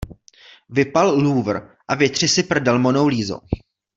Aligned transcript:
Vypal 0.69 1.19
Louvre 1.19 1.75
a 1.87 1.95
vytři 1.95 2.27
si 2.27 2.43
prdel 2.43 2.79
Monou 2.79 3.07
Lisou! 3.07 3.39